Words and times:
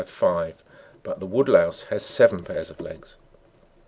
d 0.01 0.03
have 0.03 0.09
five, 0.09 0.63
but 1.03 1.19
the 1.19 1.27
wood 1.27 1.47
louse 1.47 1.83
has 1.83 2.03
seven 2.03 2.39
pairs 2.43 2.71
of 2.71 2.81
legs. 2.81 3.17